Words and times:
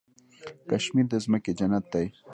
کشمیر 0.69 1.05
د 1.09 1.13
ځمکې 1.23 1.51
جنت 1.59 1.85
دی. 1.93 2.05